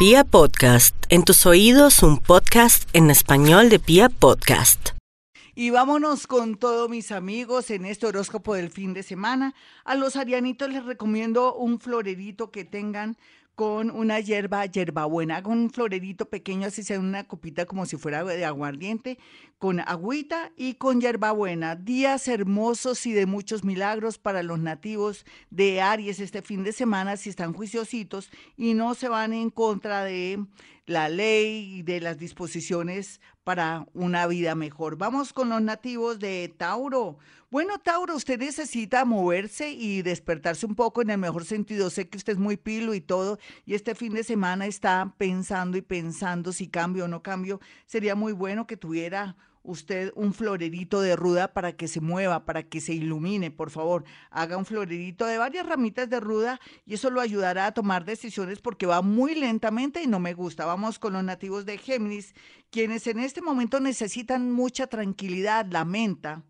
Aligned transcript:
Pia 0.00 0.24
Podcast, 0.24 0.96
en 1.10 1.24
tus 1.24 1.44
oídos 1.44 2.02
un 2.02 2.16
podcast 2.16 2.88
en 2.94 3.10
español 3.10 3.68
de 3.68 3.78
Pia 3.78 4.08
Podcast. 4.08 4.92
Y 5.54 5.68
vámonos 5.68 6.26
con 6.26 6.56
todos 6.56 6.88
mis 6.88 7.12
amigos 7.12 7.70
en 7.70 7.84
este 7.84 8.06
horóscopo 8.06 8.54
del 8.54 8.70
fin 8.70 8.94
de 8.94 9.02
semana. 9.02 9.54
A 9.84 9.96
los 9.96 10.16
arianitos 10.16 10.70
les 10.70 10.86
recomiendo 10.86 11.54
un 11.54 11.80
florerito 11.80 12.50
que 12.50 12.64
tengan 12.64 13.18
con 13.60 13.90
una 13.90 14.20
hierba, 14.20 14.64
hierbabuena, 14.64 15.42
con 15.42 15.58
un 15.58 15.70
florerito 15.70 16.24
pequeño, 16.30 16.68
así 16.68 16.82
sea 16.82 16.98
una 16.98 17.24
copita 17.24 17.66
como 17.66 17.84
si 17.84 17.98
fuera 17.98 18.24
de 18.24 18.46
aguardiente, 18.46 19.18
con 19.58 19.80
agüita 19.80 20.50
y 20.56 20.76
con 20.76 21.02
hierbabuena. 21.02 21.76
Días 21.76 22.26
hermosos 22.26 23.04
y 23.04 23.12
de 23.12 23.26
muchos 23.26 23.62
milagros 23.62 24.16
para 24.16 24.42
los 24.42 24.60
nativos 24.60 25.26
de 25.50 25.82
Aries 25.82 26.20
este 26.20 26.40
fin 26.40 26.64
de 26.64 26.72
semana, 26.72 27.18
si 27.18 27.28
están 27.28 27.52
juiciositos 27.52 28.30
y 28.56 28.72
no 28.72 28.94
se 28.94 29.10
van 29.10 29.34
en 29.34 29.50
contra 29.50 30.04
de 30.04 30.42
la 30.86 31.08
ley 31.08 31.78
y 31.78 31.82
de 31.82 32.00
las 32.00 32.18
disposiciones 32.18 33.20
para 33.44 33.86
una 33.94 34.26
vida 34.26 34.54
mejor. 34.54 34.96
Vamos 34.96 35.32
con 35.32 35.48
los 35.48 35.62
nativos 35.62 36.18
de 36.18 36.52
Tauro. 36.56 37.18
Bueno, 37.50 37.78
Tauro, 37.78 38.14
usted 38.14 38.38
necesita 38.38 39.04
moverse 39.04 39.70
y 39.70 40.02
despertarse 40.02 40.66
un 40.66 40.74
poco 40.74 41.02
en 41.02 41.10
el 41.10 41.18
mejor 41.18 41.44
sentido. 41.44 41.90
Sé 41.90 42.08
que 42.08 42.18
usted 42.18 42.34
es 42.34 42.38
muy 42.38 42.56
pilo 42.56 42.94
y 42.94 43.00
todo, 43.00 43.38
y 43.64 43.74
este 43.74 43.94
fin 43.94 44.14
de 44.14 44.22
semana 44.22 44.66
está 44.66 45.14
pensando 45.18 45.76
y 45.76 45.82
pensando 45.82 46.52
si 46.52 46.68
cambio 46.68 47.06
o 47.06 47.08
no 47.08 47.22
cambio. 47.22 47.60
Sería 47.86 48.14
muy 48.14 48.32
bueno 48.32 48.66
que 48.66 48.76
tuviera 48.76 49.36
usted 49.62 50.12
un 50.14 50.32
florerito 50.32 51.00
de 51.00 51.16
ruda 51.16 51.52
para 51.52 51.72
que 51.72 51.88
se 51.88 52.00
mueva, 52.00 52.44
para 52.44 52.62
que 52.62 52.80
se 52.80 52.94
ilumine, 52.94 53.50
por 53.50 53.70
favor. 53.70 54.04
Haga 54.30 54.56
un 54.56 54.64
florerito 54.64 55.26
de 55.26 55.38
varias 55.38 55.66
ramitas 55.66 56.08
de 56.08 56.20
ruda 56.20 56.60
y 56.86 56.94
eso 56.94 57.10
lo 57.10 57.20
ayudará 57.20 57.66
a 57.66 57.72
tomar 57.72 58.04
decisiones 58.04 58.60
porque 58.60 58.86
va 58.86 59.02
muy 59.02 59.34
lentamente 59.34 60.02
y 60.02 60.06
no 60.06 60.20
me 60.20 60.34
gusta. 60.34 60.64
Vamos 60.64 60.98
con 60.98 61.12
los 61.12 61.24
nativos 61.24 61.66
de 61.66 61.78
Géminis, 61.78 62.34
quienes 62.70 63.06
en 63.06 63.18
este 63.18 63.42
momento 63.42 63.80
necesitan 63.80 64.50
mucha 64.50 64.86
tranquilidad, 64.86 65.66
la 65.70 65.84
menta 65.84 66.42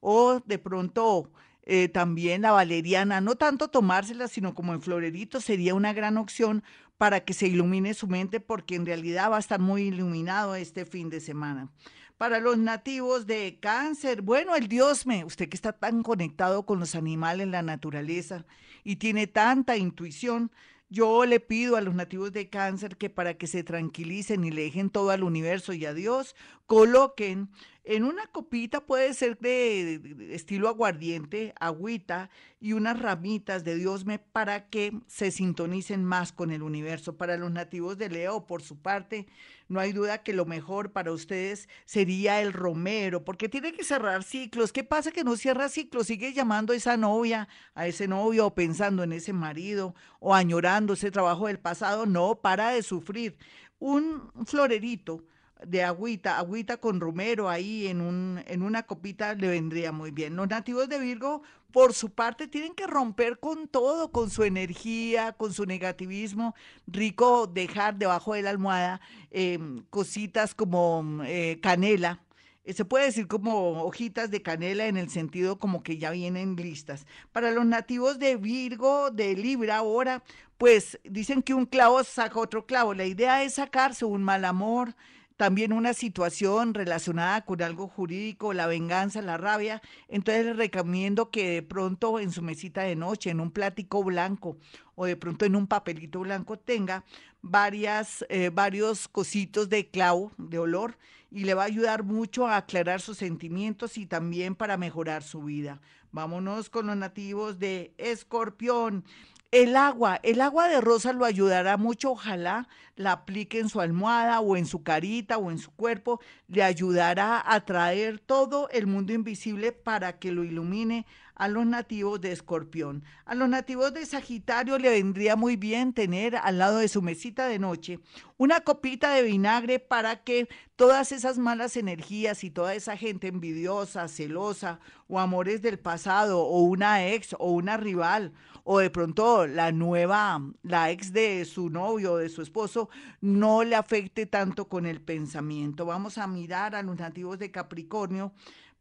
o 0.00 0.40
de 0.44 0.58
pronto 0.58 1.30
eh, 1.62 1.88
también 1.88 2.42
la 2.42 2.52
valeriana, 2.52 3.20
no 3.20 3.36
tanto 3.36 3.68
tomársela, 3.68 4.28
sino 4.28 4.54
como 4.54 4.74
en 4.74 4.82
florerito 4.82 5.40
sería 5.40 5.74
una 5.74 5.92
gran 5.92 6.18
opción 6.18 6.62
para 6.98 7.20
que 7.20 7.32
se 7.32 7.48
ilumine 7.48 7.94
su 7.94 8.06
mente 8.06 8.38
porque 8.38 8.76
en 8.76 8.86
realidad 8.86 9.30
va 9.30 9.36
a 9.36 9.40
estar 9.40 9.60
muy 9.60 9.82
iluminado 9.82 10.54
este 10.54 10.84
fin 10.84 11.10
de 11.10 11.20
semana 11.20 11.70
para 12.16 12.40
los 12.40 12.58
nativos 12.58 13.26
de 13.26 13.58
cáncer. 13.60 14.22
Bueno, 14.22 14.54
el 14.56 14.68
Dios 14.68 15.06
me, 15.06 15.24
usted 15.24 15.48
que 15.48 15.56
está 15.56 15.72
tan 15.72 16.02
conectado 16.02 16.64
con 16.64 16.78
los 16.80 16.94
animales, 16.94 17.48
la 17.48 17.62
naturaleza 17.62 18.44
y 18.84 18.96
tiene 18.96 19.26
tanta 19.26 19.76
intuición, 19.76 20.50
yo 20.90 21.24
le 21.24 21.40
pido 21.40 21.76
a 21.76 21.80
los 21.80 21.94
nativos 21.94 22.32
de 22.32 22.48
cáncer 22.48 22.96
que 22.96 23.10
para 23.10 23.34
que 23.34 23.46
se 23.46 23.64
tranquilicen 23.64 24.44
y 24.44 24.50
le 24.50 24.62
dejen 24.62 24.90
todo 24.90 25.10
al 25.10 25.24
universo 25.24 25.72
y 25.72 25.86
a 25.86 25.94
Dios, 25.94 26.36
coloquen 26.66 27.50
en 27.86 28.04
una 28.04 28.26
copita, 28.28 28.80
puede 28.80 29.12
ser 29.12 29.38
de, 29.38 30.30
estilo 30.30 30.68
aguardiente, 30.68 31.52
agüita 31.60 32.30
y 32.58 32.72
unas 32.72 32.98
ramitas 32.98 33.62
de 33.62 33.74
Diosme 33.74 34.18
para 34.18 34.70
que 34.70 34.98
se 35.06 35.30
sintonicen 35.30 36.02
más 36.02 36.32
con 36.32 36.50
el 36.50 36.62
universo. 36.62 37.18
Para 37.18 37.36
los 37.36 37.52
nativos 37.52 37.98
de 37.98 38.08
Leo, 38.08 38.46
por 38.46 38.62
su 38.62 38.80
parte, 38.80 39.26
no 39.68 39.80
hay 39.80 39.92
duda 39.92 40.22
que 40.22 40.32
lo 40.32 40.46
mejor 40.46 40.92
para 40.92 41.12
ustedes 41.12 41.68
sería 41.84 42.40
el 42.40 42.54
romero, 42.54 43.22
porque 43.22 43.50
tiene 43.50 43.72
que 43.72 43.84
cerrar 43.84 44.22
ciclos. 44.24 44.72
¿Qué 44.72 44.82
pasa 44.82 45.12
que 45.12 45.22
no 45.22 45.36
cierra 45.36 45.68
ciclos? 45.68 46.06
Sigue 46.06 46.32
llamando 46.32 46.72
a 46.72 46.76
esa 46.76 46.96
novia, 46.96 47.48
a 47.74 47.86
ese 47.86 48.08
novio, 48.08 48.46
o 48.46 48.54
pensando 48.54 49.02
en 49.02 49.12
ese 49.12 49.34
marido, 49.34 49.94
o 50.20 50.34
añorando 50.34 50.94
ese 50.94 51.10
trabajo 51.10 51.48
del 51.48 51.58
pasado. 51.58 52.06
No, 52.06 52.36
para 52.36 52.70
de 52.70 52.82
sufrir. 52.82 53.36
Un 53.78 54.30
florerito 54.46 55.22
de 55.66 55.82
agüita, 55.82 56.38
agüita 56.38 56.76
con 56.76 57.00
romero 57.00 57.48
ahí 57.48 57.86
en, 57.86 58.00
un, 58.00 58.42
en 58.46 58.62
una 58.62 58.84
copita 58.84 59.34
le 59.34 59.48
vendría 59.48 59.92
muy 59.92 60.10
bien. 60.10 60.36
Los 60.36 60.48
nativos 60.48 60.88
de 60.88 60.98
Virgo, 60.98 61.42
por 61.72 61.92
su 61.92 62.10
parte, 62.10 62.48
tienen 62.48 62.74
que 62.74 62.86
romper 62.86 63.38
con 63.38 63.68
todo, 63.68 64.12
con 64.12 64.30
su 64.30 64.44
energía, 64.44 65.32
con 65.32 65.52
su 65.52 65.66
negativismo. 65.66 66.54
Rico 66.86 67.46
dejar 67.46 67.96
debajo 67.96 68.34
de 68.34 68.42
la 68.42 68.50
almohada 68.50 69.00
em, 69.30 69.82
cositas 69.90 70.54
como 70.54 71.22
eh, 71.24 71.58
canela. 71.60 72.20
Eh, 72.64 72.72
se 72.72 72.84
puede 72.84 73.06
decir 73.06 73.26
como 73.26 73.82
hojitas 73.82 74.30
de 74.30 74.42
canela 74.42 74.86
en 74.86 74.96
el 74.96 75.10
sentido 75.10 75.58
como 75.58 75.82
que 75.82 75.98
ya 75.98 76.10
vienen 76.10 76.56
listas. 76.56 77.06
Para 77.32 77.50
los 77.50 77.66
nativos 77.66 78.18
de 78.18 78.36
Virgo, 78.36 79.10
de 79.10 79.36
Libra 79.36 79.78
ahora, 79.78 80.22
pues 80.58 80.98
dicen 81.04 81.42
que 81.42 81.54
un 81.54 81.66
clavo 81.66 82.02
saca 82.04 82.40
otro 82.40 82.66
clavo. 82.66 82.94
La 82.94 83.04
idea 83.04 83.42
es 83.42 83.54
sacarse 83.54 84.04
un 84.04 84.22
mal 84.22 84.44
amor, 84.44 84.94
también 85.36 85.72
una 85.72 85.94
situación 85.94 86.74
relacionada 86.74 87.44
con 87.44 87.60
algo 87.62 87.88
jurídico, 87.88 88.52
la 88.52 88.66
venganza, 88.66 89.20
la 89.22 89.36
rabia, 89.36 89.82
entonces 90.08 90.46
les 90.46 90.56
recomiendo 90.56 91.30
que 91.30 91.50
de 91.50 91.62
pronto 91.62 92.20
en 92.20 92.30
su 92.30 92.42
mesita 92.42 92.82
de 92.82 92.96
noche, 92.96 93.30
en 93.30 93.40
un 93.40 93.50
plático 93.50 94.04
blanco 94.04 94.56
o 94.94 95.06
de 95.06 95.16
pronto 95.16 95.44
en 95.44 95.56
un 95.56 95.66
papelito 95.66 96.20
blanco 96.20 96.58
tenga 96.58 97.04
varias, 97.42 98.24
eh, 98.28 98.50
varios 98.52 99.08
cositos 99.08 99.68
de 99.68 99.88
clavo, 99.88 100.32
de 100.38 100.58
olor, 100.58 100.96
y 101.30 101.44
le 101.44 101.54
va 101.54 101.62
a 101.62 101.66
ayudar 101.66 102.04
mucho 102.04 102.46
a 102.46 102.56
aclarar 102.56 103.00
sus 103.00 103.18
sentimientos 103.18 103.98
y 103.98 104.06
también 104.06 104.54
para 104.54 104.76
mejorar 104.76 105.24
su 105.24 105.42
vida. 105.42 105.80
Vámonos 106.12 106.70
con 106.70 106.86
los 106.86 106.96
nativos 106.96 107.58
de 107.58 107.92
Escorpión. 107.98 109.04
El 109.54 109.76
agua, 109.76 110.18
el 110.24 110.40
agua 110.40 110.66
de 110.66 110.80
rosa 110.80 111.12
lo 111.12 111.24
ayudará 111.24 111.76
mucho, 111.76 112.10
ojalá 112.10 112.66
la 112.96 113.12
aplique 113.12 113.60
en 113.60 113.68
su 113.68 113.80
almohada 113.80 114.40
o 114.40 114.56
en 114.56 114.66
su 114.66 114.82
carita 114.82 115.38
o 115.38 115.48
en 115.48 115.58
su 115.58 115.70
cuerpo, 115.70 116.20
le 116.48 116.64
ayudará 116.64 117.40
a 117.46 117.64
traer 117.64 118.18
todo 118.18 118.68
el 118.70 118.88
mundo 118.88 119.12
invisible 119.12 119.70
para 119.70 120.18
que 120.18 120.32
lo 120.32 120.42
ilumine 120.42 121.06
a 121.36 121.46
los 121.46 121.66
nativos 121.66 122.20
de 122.20 122.32
Escorpión. 122.32 123.04
A 123.26 123.36
los 123.36 123.48
nativos 123.48 123.94
de 123.94 124.06
Sagitario 124.06 124.76
le 124.76 124.90
vendría 124.90 125.36
muy 125.36 125.54
bien 125.54 125.92
tener 125.92 126.34
al 126.34 126.58
lado 126.58 126.78
de 126.78 126.88
su 126.88 127.00
mesita 127.00 127.46
de 127.46 127.60
noche 127.60 128.00
una 128.36 128.60
copita 128.62 129.14
de 129.14 129.22
vinagre 129.22 129.78
para 129.78 130.24
que 130.24 130.48
todas 130.74 131.12
esas 131.12 131.38
malas 131.38 131.76
energías 131.76 132.42
y 132.42 132.50
toda 132.50 132.74
esa 132.74 132.96
gente 132.96 133.28
envidiosa, 133.28 134.08
celosa 134.08 134.80
o 135.06 135.20
amores 135.20 135.62
del 135.62 135.78
pasado 135.78 136.40
o 136.40 136.62
una 136.62 137.06
ex 137.06 137.36
o 137.38 137.52
una 137.52 137.76
rival 137.76 138.32
o 138.64 138.78
de 138.78 138.90
pronto 138.90 139.24
la 139.46 139.72
nueva, 139.72 140.40
la 140.62 140.90
ex 140.90 141.12
de 141.12 141.44
su 141.44 141.70
novio 141.70 142.12
o 142.12 142.16
de 142.18 142.28
su 142.28 142.42
esposo, 142.42 142.88
no 143.20 143.64
le 143.64 143.76
afecte 143.76 144.26
tanto 144.26 144.68
con 144.68 144.86
el 144.86 145.00
pensamiento. 145.00 145.86
Vamos 145.86 146.18
a 146.18 146.26
mirar 146.26 146.74
a 146.74 146.82
los 146.82 146.96
nativos 146.96 147.38
de 147.38 147.50
Capricornio. 147.50 148.32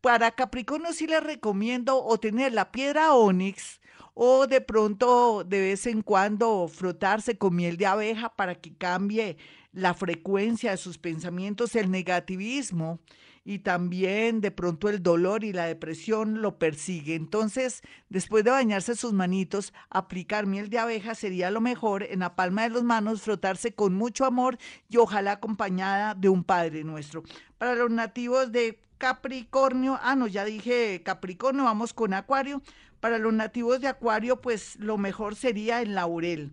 Para 0.00 0.30
Capricornio 0.30 0.92
sí 0.92 1.06
les 1.06 1.22
recomiendo 1.22 2.02
o 2.02 2.18
tener 2.18 2.52
la 2.52 2.70
piedra 2.70 3.14
onix 3.14 3.80
o 4.14 4.46
de 4.46 4.60
pronto 4.60 5.44
de 5.44 5.60
vez 5.60 5.86
en 5.86 6.02
cuando 6.02 6.68
frotarse 6.68 7.36
con 7.36 7.54
miel 7.54 7.76
de 7.76 7.86
abeja 7.86 8.34
para 8.34 8.54
que 8.54 8.74
cambie 8.74 9.36
la 9.72 9.92
frecuencia 9.92 10.70
de 10.70 10.76
sus 10.78 10.96
pensamientos, 10.96 11.76
el 11.76 11.90
negativismo 11.90 12.98
y 13.48 13.60
también 13.60 14.40
de 14.40 14.50
pronto 14.50 14.88
el 14.88 15.04
dolor 15.04 15.44
y 15.44 15.52
la 15.52 15.66
depresión 15.66 16.42
lo 16.42 16.58
persigue. 16.58 17.14
Entonces, 17.14 17.80
después 18.08 18.42
de 18.42 18.50
bañarse 18.50 18.96
sus 18.96 19.12
manitos, 19.12 19.72
aplicar 19.88 20.46
miel 20.46 20.68
de 20.68 20.80
abeja 20.80 21.14
sería 21.14 21.52
lo 21.52 21.60
mejor 21.60 22.02
en 22.02 22.18
la 22.18 22.34
palma 22.34 22.64
de 22.64 22.70
las 22.70 22.82
manos, 22.82 23.22
frotarse 23.22 23.72
con 23.72 23.94
mucho 23.94 24.24
amor 24.24 24.58
y 24.88 24.96
ojalá 24.96 25.32
acompañada 25.32 26.14
de 26.14 26.28
un 26.28 26.42
Padre 26.42 26.82
nuestro. 26.82 27.22
Para 27.56 27.76
los 27.76 27.88
nativos 27.88 28.50
de 28.50 28.80
Capricornio, 28.98 29.96
ah, 30.02 30.16
no, 30.16 30.26
ya 30.26 30.44
dije 30.44 31.02
Capricornio, 31.04 31.62
vamos 31.62 31.94
con 31.94 32.14
Acuario. 32.14 32.62
Para 32.98 33.18
los 33.18 33.32
nativos 33.32 33.80
de 33.80 33.86
Acuario, 33.86 34.40
pues 34.40 34.74
lo 34.80 34.98
mejor 34.98 35.36
sería 35.36 35.82
el 35.82 35.94
laurel. 35.94 36.50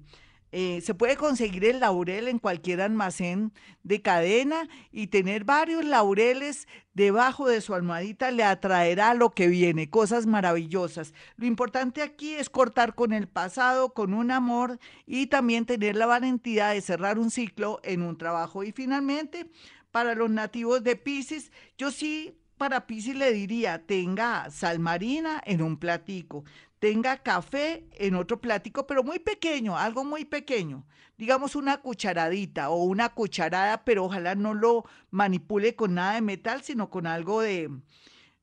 Eh, 0.55 0.81
se 0.81 0.93
puede 0.93 1.17
conseguir 1.17 1.65
el 1.65 1.79
laurel 1.79 2.27
en 2.27 2.37
cualquier 2.37 2.79
almacén 2.79 3.51
de 3.81 4.03
cadena 4.03 4.69
y 4.91 5.07
tener 5.07 5.45
varios 5.45 5.83
laureles 5.83 6.67
debajo 6.93 7.47
de 7.47 7.59
su 7.59 7.73
almohadita 7.73 8.29
le 8.29 8.43
atraerá 8.43 9.15
lo 9.15 9.31
que 9.31 9.47
viene, 9.47 9.89
cosas 9.89 10.27
maravillosas. 10.27 11.15
Lo 11.37 11.47
importante 11.47 12.03
aquí 12.03 12.35
es 12.35 12.51
cortar 12.51 12.93
con 12.93 13.13
el 13.13 13.27
pasado, 13.27 13.95
con 13.95 14.13
un 14.13 14.29
amor 14.29 14.77
y 15.07 15.25
también 15.25 15.65
tener 15.65 15.95
la 15.95 16.05
valentía 16.05 16.67
de 16.67 16.81
cerrar 16.81 17.17
un 17.17 17.31
ciclo 17.31 17.79
en 17.83 18.03
un 18.03 18.15
trabajo. 18.19 18.63
Y 18.63 18.71
finalmente, 18.73 19.49
para 19.89 20.13
los 20.13 20.29
nativos 20.29 20.83
de 20.83 20.95
Pisces, 20.95 21.51
yo 21.79 21.89
sí 21.89 22.37
para 22.59 22.85
Pisces 22.85 23.15
le 23.15 23.33
diría, 23.33 23.79
tenga 23.87 24.51
sal 24.51 24.77
marina 24.77 25.41
en 25.45 25.63
un 25.63 25.77
platico, 25.77 26.45
tenga 26.83 27.15
café 27.15 27.85
en 27.93 28.13
otro 28.13 28.41
plático, 28.41 28.85
pero 28.85 29.05
muy 29.05 29.17
pequeño, 29.17 29.77
algo 29.77 30.03
muy 30.03 30.25
pequeño, 30.25 30.85
digamos 31.17 31.55
una 31.55 31.77
cucharadita 31.77 32.71
o 32.71 32.83
una 32.83 33.07
cucharada, 33.07 33.85
pero 33.85 34.03
ojalá 34.03 34.35
no 34.35 34.53
lo 34.53 34.83
manipule 35.09 35.77
con 35.77 35.93
nada 35.93 36.15
de 36.15 36.21
metal, 36.21 36.61
sino 36.61 36.89
con 36.89 37.07
algo 37.07 37.39
de, 37.39 37.69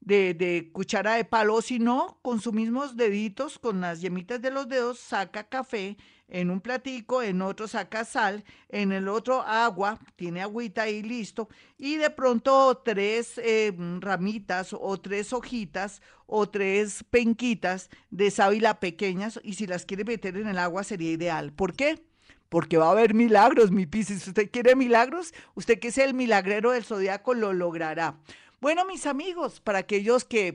de, 0.00 0.70
cuchara 0.72 1.14
de 1.14 1.24
palo, 1.24 1.60
sino 1.62 2.18
con 2.22 2.40
sus 2.40 2.52
mismos 2.52 2.96
deditos, 2.96 3.58
con 3.58 3.80
las 3.80 4.00
yemitas 4.00 4.40
de 4.40 4.50
los 4.50 4.68
dedos, 4.68 4.98
saca 4.98 5.44
café 5.44 5.96
en 6.28 6.50
un 6.50 6.60
platico, 6.60 7.22
en 7.22 7.42
otro 7.42 7.66
saca 7.66 8.04
sal, 8.04 8.44
en 8.68 8.92
el 8.92 9.08
otro 9.08 9.42
agua, 9.42 9.98
tiene 10.16 10.40
agüita 10.40 10.82
ahí 10.82 11.02
listo, 11.02 11.48
y 11.76 11.96
de 11.96 12.10
pronto 12.10 12.80
tres 12.84 13.38
eh, 13.38 13.74
ramitas 13.98 14.72
o 14.72 14.96
tres 15.00 15.32
hojitas 15.32 16.00
o 16.26 16.48
tres 16.48 17.04
penquitas 17.10 17.90
de 18.10 18.30
sábila 18.30 18.78
pequeñas, 18.78 19.40
y 19.42 19.54
si 19.54 19.66
las 19.66 19.84
quiere 19.84 20.04
meter 20.04 20.36
en 20.36 20.48
el 20.48 20.58
agua 20.58 20.84
sería 20.84 21.10
ideal. 21.10 21.52
¿Por 21.52 21.74
qué? 21.74 22.02
porque 22.50 22.76
va 22.76 22.88
a 22.88 22.90
haber 22.90 23.14
milagros, 23.14 23.70
mi 23.70 23.86
Piscis. 23.86 24.26
¿Usted 24.26 24.50
quiere 24.50 24.74
milagros? 24.74 25.32
Usted 25.54 25.78
que 25.78 25.88
es 25.88 25.98
el 25.98 26.14
milagrero 26.14 26.72
del 26.72 26.84
zodiaco 26.84 27.32
lo 27.32 27.52
logrará. 27.52 28.18
Bueno, 28.60 28.84
mis 28.84 29.06
amigos, 29.06 29.58
para 29.60 29.78
aquellos 29.78 30.24
que 30.24 30.54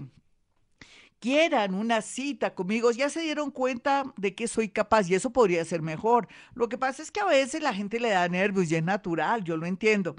quieran 1.19 1.73
una 1.73 2.01
cita 2.03 2.53
conmigo, 2.53 2.91
ya 2.91 3.09
se 3.09 3.21
dieron 3.21 3.49
cuenta 3.49 4.13
de 4.17 4.35
que 4.35 4.47
soy 4.47 4.69
capaz 4.69 5.09
y 5.09 5.15
eso 5.15 5.31
podría 5.31 5.65
ser 5.65 5.81
mejor. 5.81 6.27
Lo 6.53 6.69
que 6.69 6.77
pasa 6.77 7.01
es 7.01 7.09
que 7.09 7.21
a 7.21 7.25
veces 7.25 7.63
la 7.63 7.73
gente 7.73 7.99
le 7.99 8.09
da 8.09 8.27
nervios 8.29 8.71
y 8.71 8.75
es 8.75 8.83
natural, 8.83 9.43
yo 9.43 9.57
lo 9.57 9.65
entiendo. 9.65 10.15